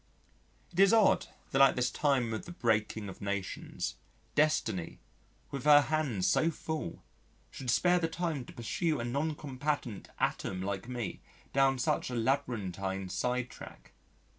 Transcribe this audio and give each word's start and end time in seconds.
It 0.71 0.79
is 0.79 0.93
odd 0.93 1.27
that 1.51 1.61
at 1.61 1.75
this 1.75 1.91
time 1.91 2.33
of 2.33 2.45
the 2.45 2.51
breaking 2.53 3.07
of 3.07 3.21
nations, 3.21 3.97
Destiny, 4.33 4.97
with 5.51 5.65
her 5.65 5.81
hands 5.81 6.25
so 6.25 6.49
full, 6.49 7.03
should 7.51 7.69
spare 7.69 7.99
the 7.99 8.07
time 8.07 8.43
to 8.45 8.53
pursue 8.53 8.99
a 8.99 9.05
non 9.05 9.35
combatant 9.35 10.09
atom 10.17 10.63
like 10.63 10.89
me 10.89 11.21
down 11.53 11.77
such 11.77 12.09
a 12.09 12.15
labyrinthine 12.15 13.09
side 13.09 13.51
track. 13.51 13.91